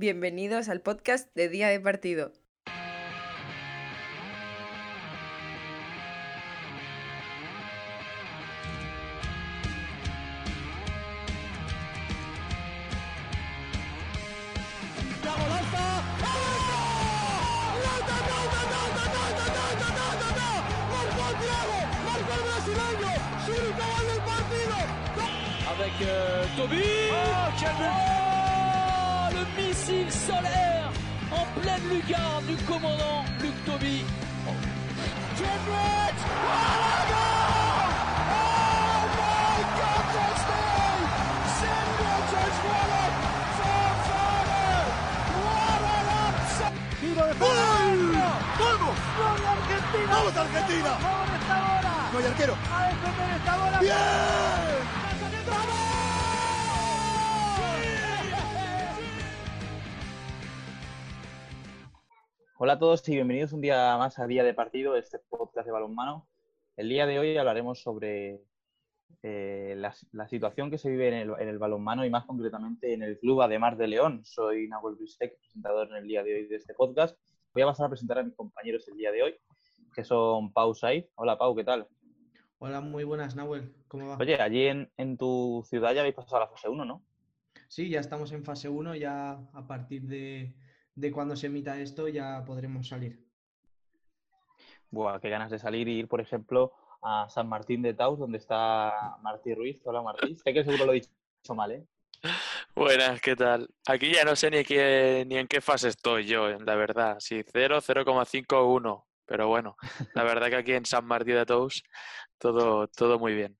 [0.00, 2.32] Bienvenidos al podcast de Día de Partido.
[25.68, 26.99] avec euh, Toby.
[30.32, 34.04] en pleine lucarne du commandant Luc Toby.
[34.46, 34.54] Oh.
[49.70, 50.10] Argentina.
[50.10, 50.98] ¡Vamos Argentina!
[51.02, 52.10] ¡Vamos esta bola!
[52.12, 52.54] ¡No hay arquero!
[52.72, 53.78] ¡A defender esta bola!
[53.80, 53.94] ¡Bien!
[62.62, 65.72] Hola a todos y bienvenidos un día más a Día de Partido, este podcast de
[65.72, 66.28] balonmano.
[66.76, 68.42] El día de hoy hablaremos sobre
[69.22, 72.92] eh, la, la situación que se vive en el, en el balonmano y más concretamente
[72.92, 74.20] en el Club Ademar de León.
[74.26, 77.18] Soy Nahuel Brisek, presentador en el día de hoy de este podcast.
[77.54, 79.34] Voy a pasar a presentar a mis compañeros el día de hoy,
[79.94, 81.06] que son Pau Said.
[81.14, 81.88] Hola Pau, ¿qué tal?
[82.58, 83.72] Hola, muy buenas, Nahuel.
[83.88, 84.18] ¿Cómo va?
[84.20, 87.02] Oye, allí en, en tu ciudad ya habéis pasado a la fase 1, ¿no?
[87.68, 90.54] Sí, ya estamos en fase 1, ya a partir de,
[91.00, 93.24] de cuando se emita esto ya podremos salir.
[94.90, 98.38] Buah, qué ganas de salir y ir, por ejemplo, a San Martín de Taus, donde
[98.38, 99.80] está Martí Ruiz.
[99.84, 100.36] Hola Martí.
[100.36, 101.86] Sé que seguro lo he dicho mal, ¿eh?
[102.74, 103.68] Buenas, ¿qué tal?
[103.86, 107.16] Aquí ya no sé ni, qué, ni en qué fase estoy yo, la verdad.
[107.18, 109.06] Sí, 0, 0,5, 1.
[109.24, 109.76] Pero bueno,
[110.14, 111.82] la verdad que aquí en San Martín de Tous
[112.36, 113.56] todo, todo muy bien.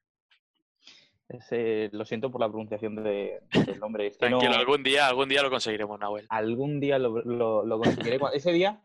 [1.30, 4.08] Ese- lo siento por la pronunciación de- del nombre.
[4.08, 6.26] Es que no- Tranquilo, algún día, algún día lo conseguiremos, Nahuel.
[6.28, 8.18] algún día lo, lo- lo conseguiré.
[8.34, 8.80] Ese día,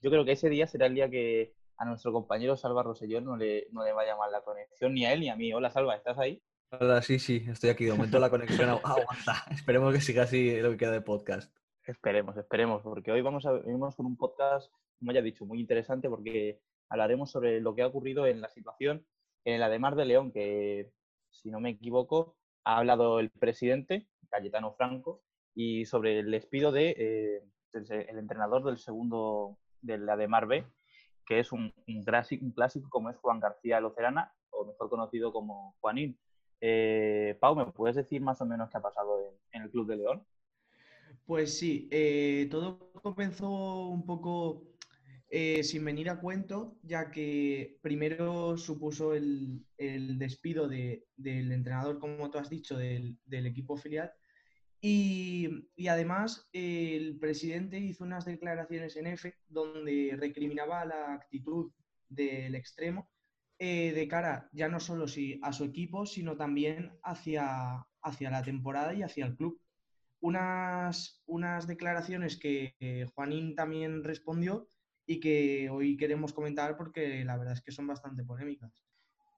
[0.00, 3.36] yo creo que ese día será el día que a nuestro compañero Salva Rosellón no
[3.36, 5.52] le, no le vaya mal la conexión, ni a él ni a mí.
[5.52, 6.40] Hola Salva, ¿estás ahí?
[6.70, 7.84] Hola, sí, sí, estoy aquí.
[7.86, 9.44] De momento la conexión agu- aguanta.
[9.50, 11.52] Esperemos que siga así lo que queda de podcast.
[11.84, 15.58] Esperemos, esperemos, porque hoy vamos a venimos con un podcast, como ya he dicho, muy
[15.60, 16.60] interesante porque
[16.90, 19.04] hablaremos sobre lo que ha ocurrido en la situación
[19.44, 20.90] en la de Mar de León, que
[21.30, 25.22] si no me equivoco, ha hablado el presidente, Cayetano Franco,
[25.54, 30.48] y sobre el despido de eh, el entrenador del segundo de la de Mar
[31.26, 36.18] que es un, un clásico, como es Juan García Locerana, o mejor conocido como Juanín.
[36.60, 39.86] Eh, Pau, ¿me puedes decir más o menos qué ha pasado en, en el Club
[39.86, 40.26] de León?
[41.26, 44.62] Pues sí, eh, todo comenzó un poco
[45.30, 51.98] eh, sin venir a cuento, ya que primero supuso el, el despido de- del entrenador,
[51.98, 54.10] como tú has dicho, del, del equipo filial.
[54.80, 61.72] Y, y además el presidente hizo unas declaraciones en F donde recriminaba la actitud
[62.08, 63.10] del extremo
[63.58, 68.42] eh, de cara ya no solo si, a su equipo, sino también hacia, hacia la
[68.44, 69.60] temporada y hacia el club
[70.20, 74.68] unas, unas declaraciones que eh, Juanín también respondió
[75.08, 78.84] y que hoy queremos comentar porque la verdad es que son bastante polémicas.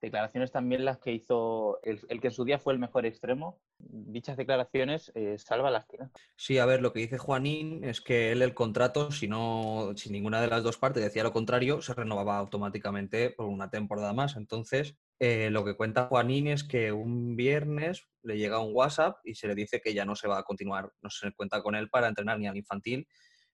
[0.01, 3.61] declaraciones también las que hizo el, el que en su día fue el mejor extremo.
[3.77, 6.09] Dichas declaraciones, eh, salva las tienes.
[6.35, 10.09] Sí, a ver, lo que dice Juanín es que él el contrato, si no, si
[10.09, 14.35] ninguna de las dos partes decía lo contrario, se renovaba automáticamente por una temporada más.
[14.35, 19.35] Entonces, eh, lo que cuenta Juanín es que un viernes le llega un WhatsApp y
[19.35, 21.89] se le dice que ya no se va a continuar, no se cuenta con él
[21.89, 23.07] para entrenar ni al infantil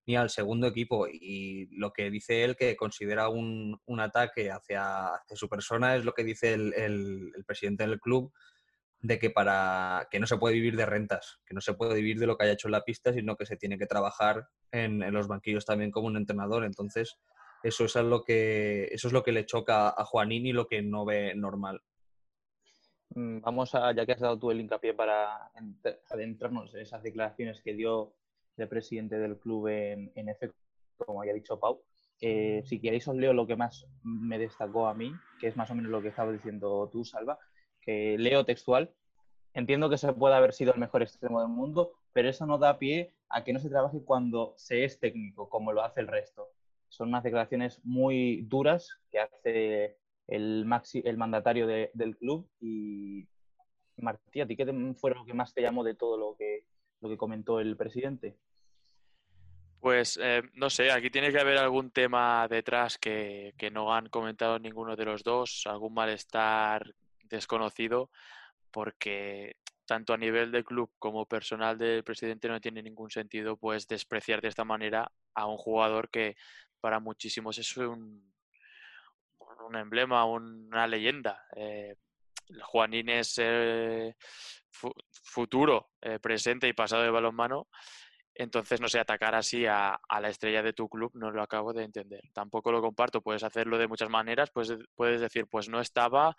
[0.07, 1.07] ni al segundo equipo.
[1.07, 6.05] Y lo que dice él que considera un, un ataque hacia, hacia su persona es
[6.05, 8.31] lo que dice el, el- presidente del club,
[8.99, 12.17] de que para que no se puede vivir de rentas, que no se puede vivir
[12.19, 15.03] de lo que haya hecho en la pista, sino que se tiene que trabajar en,
[15.03, 16.63] en los banquillos también como un entrenador.
[16.65, 17.17] Entonces,
[17.63, 20.81] eso es lo que eso es lo que le choca a Juanín y lo que
[20.81, 21.81] no ve normal.
[23.09, 27.03] Mm, Vamos a, ya que has dado tú el hincapié para ent- adentrarnos en esas
[27.03, 28.13] declaraciones que dio
[28.57, 30.51] el presidente del club en, en F,
[30.97, 31.81] como ya ha dicho Pau.
[32.21, 35.69] eh, si queréis os leo lo que más me destacó a mí, que es más
[35.69, 37.37] o menos lo que estabas diciendo tú, Salva,
[37.81, 38.91] que leo textual.
[39.53, 42.77] Entiendo que se puede haber sido el mejor extremo del mundo, pero eso no da
[42.79, 46.47] pie a que no se trabaje cuando se es técnico, como lo hace el resto.
[46.89, 49.97] Son unas declaraciones muy duras que hace
[50.27, 52.47] el, maxi, el mandatario de- del club.
[52.59, 53.27] Y
[53.97, 54.65] Martí, ¿a ti qué
[54.95, 56.63] fue lo que más te llamó de todo lo que,
[57.01, 58.37] lo que comentó el presidente?
[59.79, 64.09] Pues eh, no sé, aquí tiene que haber algún tema detrás que, que no han
[64.09, 66.93] comentado ninguno de los dos, algún malestar
[67.23, 68.09] desconocido,
[68.71, 73.87] porque tanto a nivel de club como personal del presidente no tiene ningún sentido pues
[73.87, 76.35] despreciar de esta manera a un jugador que
[76.81, 78.33] para muchísimos es un,
[79.67, 81.45] un emblema, una leyenda.
[81.55, 81.95] Eh,
[82.61, 84.15] Juanín es eh,
[85.09, 87.67] futuro, eh, presente y pasado de balonmano.
[88.39, 91.83] Entonces, no sé, atacar así a, la estrella de tu club no lo acabo de
[91.83, 92.21] entender.
[92.33, 93.21] Tampoco lo comparto.
[93.21, 94.51] Puedes hacerlo de muchas maneras.
[94.53, 96.35] Pues, puedes decir, pues no estaba,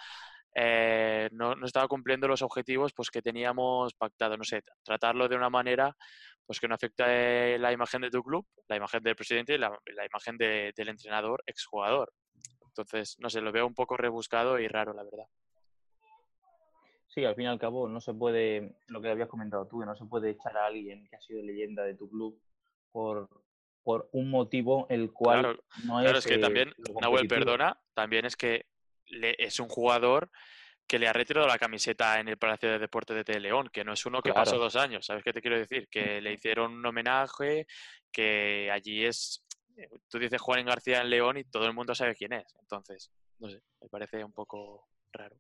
[0.55, 4.37] eh, no, estaba cumpliendo los objetivos pues, que teníamos pactado.
[4.37, 5.97] No sé, tratarlo de una manera
[6.47, 9.69] pues que no afecte la imagen de tu club, la imagen del presidente y la,
[10.11, 12.13] imagen del entrenador, exjugador.
[12.69, 15.27] Entonces, no sé, lo veo un poco rebuscado y raro, la verdad.
[17.09, 19.87] Sí, al fin y al cabo no se puede, lo que habías comentado tú, que
[19.87, 22.39] no se puede echar a alguien que ha sido leyenda de tu club
[22.93, 23.29] por,
[23.83, 26.05] por un motivo el cual claro, no es...
[26.05, 28.67] Claro, es que también, Nahuel, perdona, también es que
[29.07, 30.31] es un jugador
[30.87, 33.93] que le ha retirado la camiseta en el Palacio de Deportes de León, que no
[33.93, 35.89] es uno que pasó dos años, ¿sabes qué te quiero decir?
[35.89, 37.67] Que le hicieron un homenaje,
[38.13, 39.45] que allí es...
[39.77, 42.55] Eh, tú dices Juan García en León y todo el mundo sabe quién es.
[42.61, 45.37] Entonces, no sé, me parece un poco raro.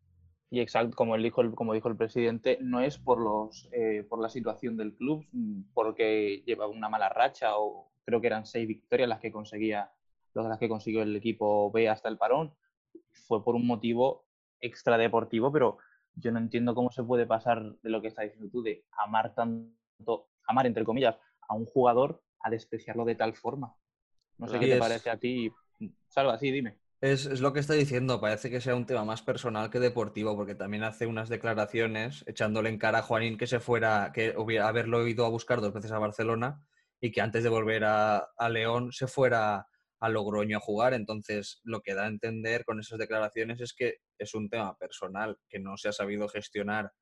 [0.50, 4.20] Y exacto, como dijo el, como dijo el presidente, no es por los eh, por
[4.20, 8.66] la situación del club, mm, porque lleva una mala racha o creo que eran seis
[8.66, 9.92] victorias las que conseguía
[10.34, 12.54] las que consiguió el equipo B hasta el parón.
[13.26, 14.26] Fue por un motivo
[14.60, 15.78] extradeportivo, pero
[16.14, 19.34] yo no entiendo cómo se puede pasar de lo que está diciendo tú, de amar
[19.34, 21.16] tanto, amar entre comillas,
[21.48, 23.74] a un jugador a despreciarlo de tal forma.
[24.38, 25.50] No sé qué te parece a ti.
[26.08, 26.78] Salva, sí, dime.
[27.00, 30.56] Es, lo que está diciendo, parece que sea un tema más personal que deportivo, porque
[30.56, 35.06] también hace unas declaraciones echándole en cara a Juanín que se fuera, que hubiera haberlo
[35.06, 36.66] ido a buscar dos veces a Barcelona
[37.00, 39.68] y que antes de volver a, León se fuera
[40.00, 40.92] a Logroño a jugar.
[40.92, 45.38] Entonces, lo que da a entender con esas declaraciones es que es un tema personal
[45.48, 46.92] que no se ha sabido gestionar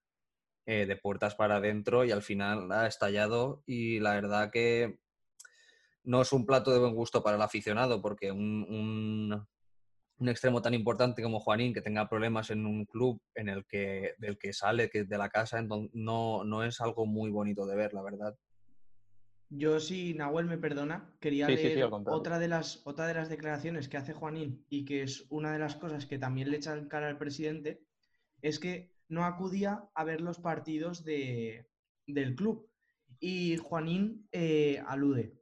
[0.66, 4.98] eh, de puertas para adentro y al final ha estallado y la verdad que
[6.04, 9.46] no es un plato de buen gusto para el aficionado porque un un
[10.20, 14.38] extremo tan importante como Juanín que tenga problemas en un club en el que del
[14.38, 17.92] que sale que de la casa entonces no, no es algo muy bonito de ver
[17.92, 18.36] la verdad.
[19.48, 23.96] Yo si Nahuel me perdona quería leer otra de las otra de las declaraciones que
[23.96, 27.08] hace Juanín y que es una de las cosas que también le echa el cara
[27.08, 27.84] al presidente
[28.42, 31.68] es que no acudía a ver los partidos de,
[32.06, 32.68] del club.
[33.20, 35.36] Y Juanín eh, alude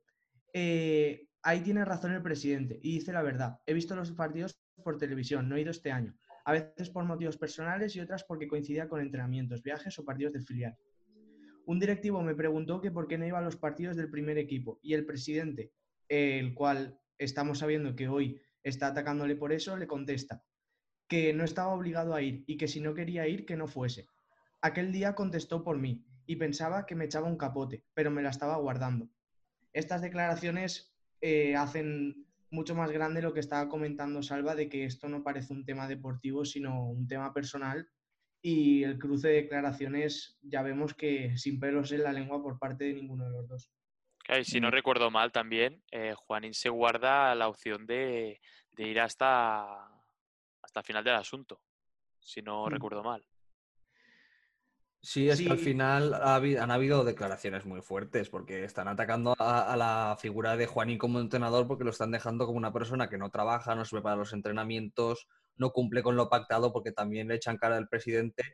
[0.53, 3.61] eh, ahí tiene razón el presidente y dice la verdad.
[3.67, 6.15] He visto los partidos por televisión, no he ido este año.
[6.45, 10.45] A veces por motivos personales y otras porque coincidía con entrenamientos, viajes o partidos del
[10.45, 10.77] filial.
[11.67, 14.79] Un directivo me preguntó que por qué no iba a los partidos del primer equipo
[14.83, 15.73] y el presidente,
[16.09, 20.45] el cual estamos sabiendo que hoy está atacándole por eso, le contesta
[21.09, 24.09] que no estaba obligado a ir y que si no quería ir, que no fuese.
[24.61, 28.31] Aquel día contestó por mí y pensaba que me echaba un capote, pero me la
[28.31, 29.09] estaba guardando.
[29.73, 32.24] Estas declaraciones eh, hacen
[32.55, 35.87] mucho más grande lo que estaba comentando Salva de que esto no parece un tema
[35.89, 37.89] deportivo, sino un tema personal.
[38.41, 42.85] Y el cruce de declaraciones ya vemos que sin pelos en la lengua por parte
[42.85, 43.71] de ninguno de los dos.
[44.43, 48.41] si no recuerdo mal también, eh, Juanín se guarda la opción de,
[48.77, 49.87] ir hasta,
[50.63, 51.61] hasta el final del asunto,
[52.21, 52.69] si no mm.
[52.69, 53.25] recuerdo mal.
[55.05, 60.17] Sí, es que al final han habido declaraciones muy fuertes porque están atacando a, la
[60.19, 63.75] figura de Juanín como entrenador porque lo están dejando como una persona que no trabaja,
[63.75, 67.77] no se prepara los entrenamientos, no cumple con lo pactado porque también le echan cara
[67.77, 68.45] al presidente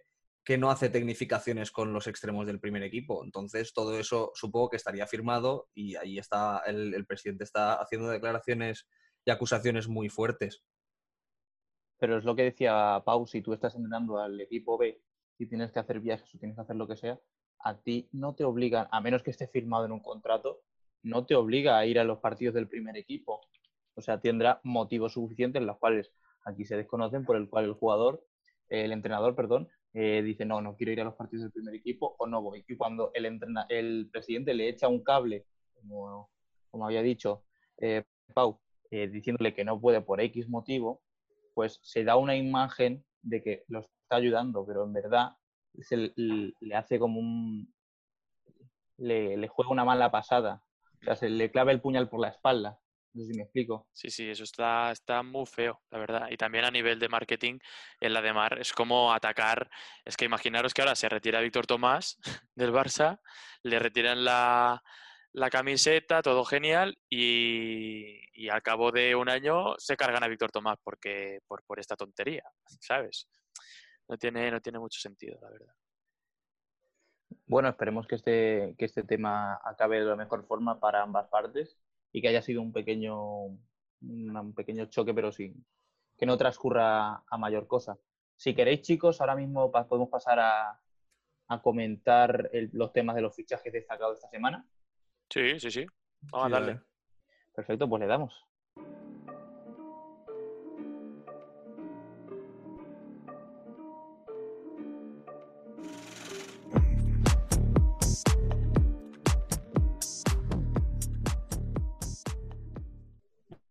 [0.42, 3.24] que no hace tecnificaciones con los extremos del primer equipo.
[3.24, 8.08] Entonces, todo eso supongo que estaría firmado y ahí está, el, el presidente está haciendo
[8.08, 8.88] declaraciones
[9.24, 10.64] y acusaciones muy fuertes.
[12.00, 15.00] Pero es lo que decía Pau, si tú estás entrenando al equipo B
[15.40, 17.18] si tienes que hacer viajes o tienes que hacer lo que sea,
[17.60, 20.60] a ti no te obligan, a menos que esté firmado en un contrato,
[21.02, 23.40] no te obliga a ir a los partidos del primer equipo.
[23.94, 26.12] O sea, tendrá motivos suficientes, los cuales
[26.44, 28.22] aquí se desconocen, por el cual el jugador,
[28.68, 32.16] el entrenador, perdón, eh, dice, no, no quiero ir a los partidos del primer equipo
[32.18, 32.62] o no voy.
[32.68, 36.28] Y cuando el, el presidente le echa un cable, como,
[36.70, 37.44] como había dicho
[37.78, 38.04] eh,
[38.34, 41.00] Pau, eh, diciéndole que no puede por X motivo,
[41.54, 45.36] pues se da una imagen de que los está ayudando, pero en verdad
[45.74, 47.72] le hace como un...
[48.98, 50.62] Le, juega una mala pasada.
[51.00, 52.78] O sea, se le clava el puñal por la espalda.
[53.12, 53.88] No sé si me explico.
[53.92, 56.28] Sí, sí, eso está, está muy feo, la verdad.
[56.30, 57.58] Y también a nivel de marketing,
[57.98, 59.70] en la de Mar, es como atacar.
[60.04, 62.18] Es que imaginaros que ahora se retira Víctor Tomás
[62.54, 63.20] del Barça,
[63.62, 64.82] le retiran la,
[65.32, 70.78] la camiseta, todo genial, y, al cabo de un año se cargan a Víctor Tomás
[70.82, 72.42] porque, por, por esta tontería,
[72.80, 73.28] ¿sabes?
[74.10, 75.72] no tiene, no tiene mucho sentido, la verdad.
[77.46, 81.78] Bueno, esperemos que este, que este tema acabe de la mejor forma para ambas partes
[82.10, 83.44] y que haya sido un pequeño,
[84.00, 85.54] un pequeño choque, pero sí,
[86.18, 87.98] que no transcurra a mayor cosa.
[88.36, 90.80] Si queréis, chicos, ahora mismo podemos pasar a,
[91.62, 94.64] comentar los temas de los fichajes destacados esta semana.
[95.32, 95.86] Sí, sí, sí.
[96.32, 96.80] Vamos a darle.
[97.54, 98.34] Perfecto, pues le damos.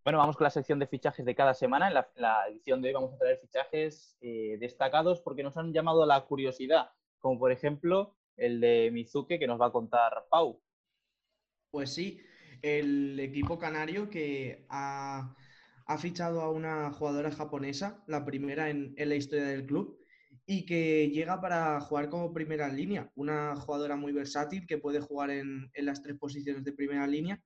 [0.05, 1.89] Bueno, vamos con la sección de fichajes de cada semana.
[1.89, 6.05] En la, edición de hoy vamos a traer fichajes eh, destacados porque nos han llamado
[6.05, 6.89] la curiosidad,
[7.19, 10.61] como por ejemplo el de Mizuke que nos va a contar Pau.
[11.71, 12.19] Pues sí,
[12.61, 15.35] el equipo canario que ha,
[15.97, 19.99] fichado a una jugadora japonesa, la primera en, la historia del club,
[20.45, 23.11] y que llega para jugar como primera línea.
[23.15, 27.41] Una jugadora muy versátil que puede jugar en las tres posiciones de primera línea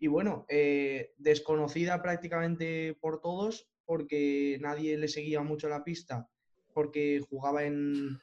[0.00, 6.28] y bueno, eh, desconocida prácticamente por todos porque nadie le seguía mucho la pista
[6.72, 8.18] porque jugaba en,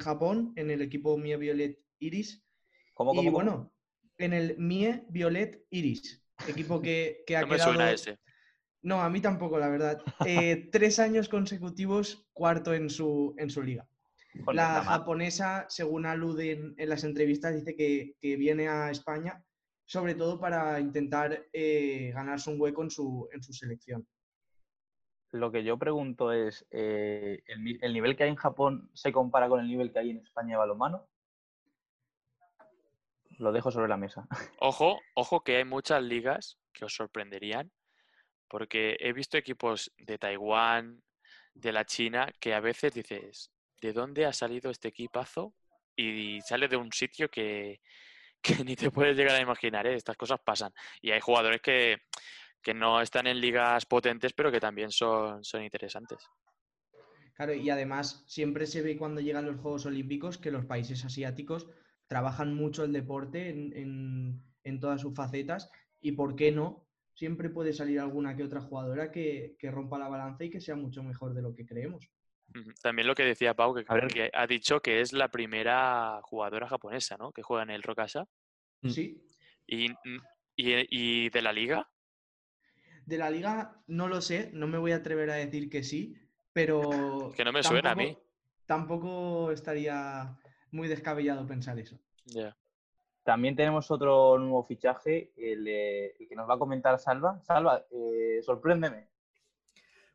[0.00, 2.42] Japón, en el equipo Mie Violet Iris.
[2.94, 3.72] ¿Cómo, y bueno,
[4.18, 8.18] en el Mie Violet Iris, equipo que, que ha no me Suena ese.
[8.82, 10.02] No, a mí tampoco, la verdad.
[10.26, 13.88] Eh, tres años consecutivos, cuarto en su, en su liga.
[14.52, 19.42] la japonesa, según aluden en las entrevistas, dice que, que viene a España
[19.84, 24.06] sobre todo para intentar eh, ganarse un hueco en su, en su selección.
[25.32, 29.60] Lo que yo pregunto es, eh, ¿el, nivel que hay en Japón se compara con
[29.60, 31.08] el nivel que hay en España de balonmano?
[33.38, 34.26] Lo dejo sobre la mesa.
[34.60, 37.70] Ojo, ojo que hay muchas ligas que os sorprenderían,
[38.48, 41.02] porque he visto equipos de Taiwán,
[41.54, 43.50] de la China, que a veces dices,
[43.80, 45.54] ¿de dónde ha salido este equipazo?
[45.96, 47.80] Y sale de un sitio que,
[48.42, 49.94] que ni te puedes llegar a imaginar, ¿eh?
[49.94, 50.72] estas cosas pasan.
[51.00, 51.98] Y hay jugadores que,
[52.74, 56.18] no están en ligas potentes, pero que también son, son interesantes.
[57.34, 61.68] Claro, y además siempre se ve cuando llegan los Juegos Olímpicos que los países asiáticos
[62.06, 65.70] trabajan mucho el deporte en, todas sus facetas
[66.00, 70.44] y por qué no, siempre puede salir alguna que otra jugadora que, rompa la balanza
[70.44, 72.08] y que sea mucho mejor de lo que creemos.
[72.82, 77.16] También lo que decía Pau, que, que, ha dicho que es la primera jugadora japonesa,
[77.16, 77.32] ¿no?
[77.32, 78.28] Que juega en el Rokasa.
[78.82, 78.90] Mm.
[78.90, 79.26] Sí.
[79.66, 79.90] ¿Y,
[80.56, 81.88] y, de la liga?
[83.06, 86.14] De la liga no lo sé, no me voy a atrever a decir que sí,
[86.52, 87.32] pero...
[87.36, 88.16] que no me suena a mí.
[88.66, 90.38] Tampoco estaría
[90.74, 91.98] muy descabellado pensar eso.
[93.22, 97.40] También tenemos otro nuevo fichaje, el, que nos va a comentar Salva.
[97.42, 99.08] Salva, eh, sorpréndeme.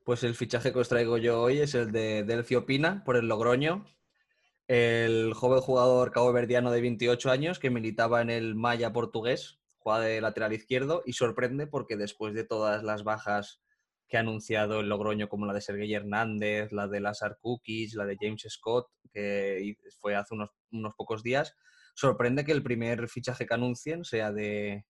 [0.04, 3.28] Pues el fichaje que os traigo yo hoy es el de Delcio Pina por el
[3.28, 3.86] Logroño,
[4.68, 10.22] el joven jugador caboverdiano de 28 años que militaba en el Maya portugués, juega de
[10.22, 13.62] lateral izquierdo y sorprende porque después de todas las bajas
[14.10, 18.06] que ha anunciado el Logroño, como la de Sergei Hernández, la de Lazar Cookies, la
[18.06, 21.56] de James Scott, que fue hace unos, unos pocos días,
[21.94, 24.86] sorprende que el primer fichaje que anuncien sea de,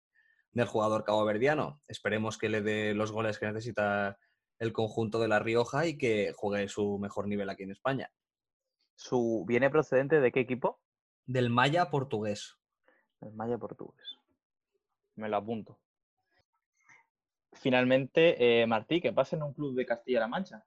[0.53, 1.81] del jugador caboverdiano.
[1.87, 4.17] Esperemos que le dé los goles que necesita
[4.57, 8.11] el conjunto de La Rioja y que juegue su mejor nivel aquí en España.
[8.95, 10.81] ¿Su viene procedente de qué equipo?
[11.25, 12.57] Del Maya portugués.
[13.19, 14.17] Del Maya portugués.
[15.15, 15.79] Me lo apunto.
[17.59, 20.63] Finalmente, eh, Martí, ¿qué pasa en un club de Castilla-La Mancha?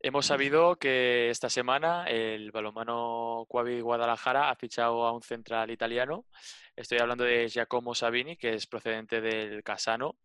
[0.00, 6.26] Hemos sabido que esta semana el balomano Cuavi Guadalajara ha fichado a un central italiano.
[6.74, 10.16] Estoy hablando de Giacomo Sabini, que es procedente del Casano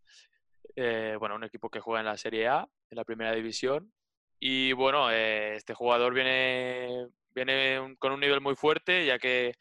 [0.76, 3.92] eh, bueno, un equipo que juega en la Serie A, en la primera división.
[4.40, 9.54] Y bueno, eh, este jugador viene, viene con un nivel muy fuerte, ya que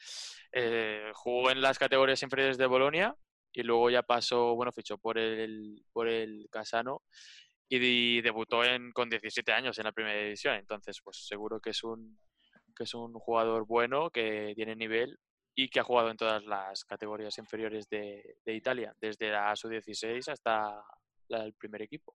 [0.53, 3.17] eh, jugó en las categorías inferiores de Bolonia
[3.57, 7.03] y luego ya pasó, bueno, fichó por el, por el Casano
[7.71, 10.57] y, debutó en, con 17 años en la primera división.
[10.57, 12.19] Entonces, pues seguro que es un,
[12.77, 15.19] que es un jugador bueno, que tiene nivel
[15.55, 20.29] y que ha jugado en todas las categorías inferiores de, de Italia, desde la sub-16
[20.29, 20.85] hasta
[21.31, 22.15] el primer equipo.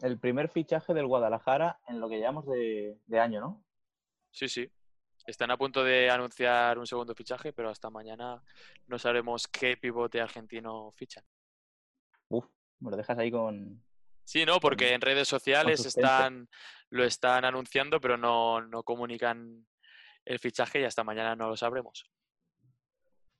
[0.00, 3.62] El primer fichaje del Guadalajara en lo que llamamos de, año, ¿no?
[4.30, 4.70] Sí, sí.
[5.28, 8.42] Están a punto de anunciar un segundo fichaje, pero hasta mañana
[8.86, 11.22] no sabremos qué pivote argentino fichan.
[12.28, 12.46] Uf,
[12.80, 13.84] me lo dejas ahí con.
[14.24, 16.48] Sí, no, porque en redes sociales están,
[16.88, 19.66] lo están anunciando, pero no, no comunican
[20.24, 22.10] el fichaje y hasta mañana no lo sabremos.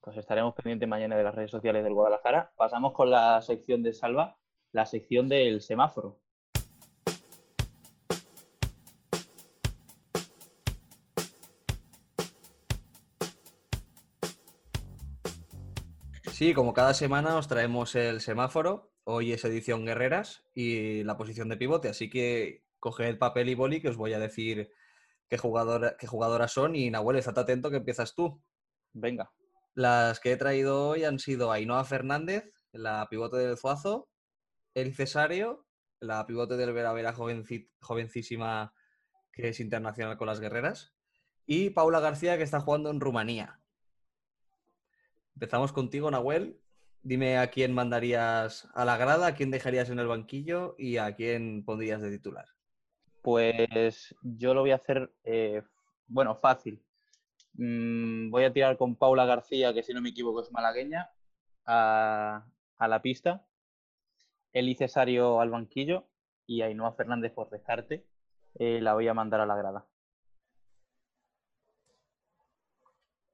[0.02, 2.52] Pues estaremos pendientes mañana de las redes sociales del Guadalajara.
[2.54, 4.36] Pasamos con la sección de Salva,
[4.72, 6.20] la sección del semáforo.
[16.38, 18.92] Sí, como cada semana os traemos el semáforo.
[19.02, 23.82] Hoy es edición guerreras y la posición de pivote, así que coged papel y boli
[23.82, 24.70] que os voy a decir
[25.28, 28.40] qué, jugadora, qué jugadoras son y Nahuel, estate atento que empiezas tú.
[28.92, 29.32] Venga.
[29.74, 34.08] Las que he traído hoy han sido Ainhoa Fernández, la pivote del Zuazo,
[34.74, 35.66] El Cesario,
[35.98, 37.16] la pivote del Vera Vera
[37.80, 38.72] jovencísima
[39.32, 40.94] que es internacional con las guerreras,
[41.46, 43.58] y Paula García que está jugando en Rumanía.
[45.38, 46.60] Empezamos contigo, Nahuel.
[47.04, 51.14] Dime a quién mandarías a la grada, a quién dejarías en el banquillo y a
[51.14, 52.46] quién pondrías de titular.
[53.22, 55.62] Pues yo lo voy a hacer, eh,
[56.08, 56.84] bueno, fácil.
[57.52, 61.12] Mm, voy a tirar con Paula García, que si no me equivoco es malagueña,
[61.64, 62.44] a,
[62.76, 63.46] a la pista.
[64.52, 66.08] Eli Cesario al banquillo
[66.48, 68.04] y Ainhoa Fernández por descarte.
[68.56, 69.86] eh, la voy a mandar a la grada.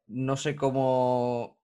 [0.06, 1.63] No sé cómo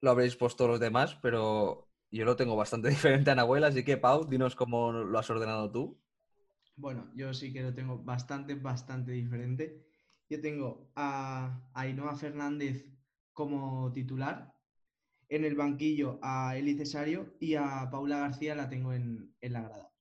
[0.00, 3.96] lo habréis puesto los demás, pero yo lo tengo bastante diferente a Nahuel, así que
[3.96, 6.00] Pau, dinos cómo lo has ordenado tú.
[6.76, 9.86] Bueno, yo sí que lo tengo bastante, bastante diferente.
[10.28, 12.86] Yo tengo a Ainhoa Fernández
[13.32, 14.52] como titular,
[15.28, 19.62] en el banquillo a Eli Cesario y a Paula García la tengo en, en la
[19.62, 19.92] grada.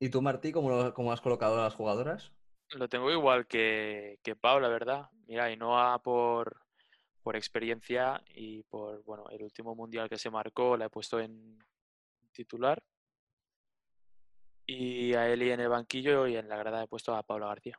[0.00, 2.32] ¿Y tú, Martí, cómo, lo- cómo has colocado a las jugadoras?
[2.70, 5.10] Lo tengo igual que, que Pau, la verdad.
[5.26, 6.60] Mira, Ainhoa por,
[7.28, 11.58] por experiencia y por bueno, el último mundial que se marcó la he puesto en
[12.32, 12.82] titular.
[14.64, 17.78] Y a Eli en el banquillo y en la grada he puesto a Paula García.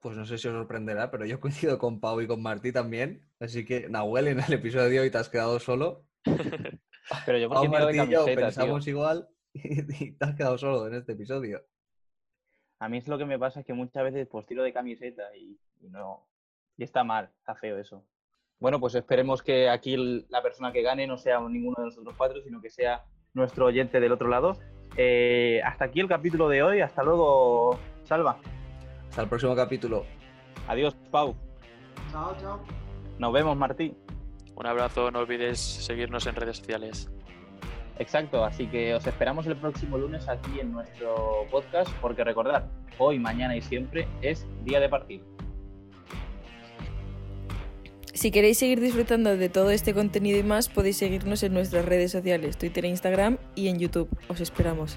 [0.00, 3.28] Pues no sé si os sorprenderá, pero yo coincido con Pau y con Martí también.
[3.40, 6.06] Así que, Nahuel, en el episodio de hoy te has quedado solo.
[7.26, 8.36] Pero yo Pau, Martí y yo tío.
[8.36, 11.66] pensamos igual y, y te has quedado solo en este episodio.
[12.78, 15.34] A mí es lo que me pasa es que muchas veces pues tiro de camiseta
[15.34, 16.24] y, y no.
[16.76, 18.04] Y está mal, está feo eso.
[18.58, 22.14] Bueno, pues esperemos que aquí el- la persona que gane no sea ninguno de nosotros
[22.16, 24.56] cuatro, sino que sea nuestro oyente del otro lado.
[24.96, 26.80] Eh, hasta aquí el capítulo de hoy.
[26.80, 28.38] Hasta luego, Salva.
[29.08, 30.04] Hasta el próximo capítulo.
[30.68, 31.34] Adiós, Pau.
[32.10, 32.60] Chao, chao.
[33.18, 33.94] Nos vemos, Martí.
[34.54, 37.10] Un abrazo, no olvides seguirnos en redes sociales.
[37.98, 42.64] Exacto, así que os esperamos el próximo lunes aquí en nuestro podcast, porque recordad,
[42.98, 45.26] hoy, mañana y siempre es día de partido.
[48.16, 52.12] Si queréis seguir disfrutando de todo este contenido y más, podéis seguirnos en nuestras redes
[52.12, 54.08] sociales, Twitter e Instagram y en YouTube.
[54.28, 54.96] Os esperamos.